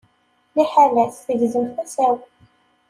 [0.55, 2.17] Liḥala-s, tegzem tasa-w.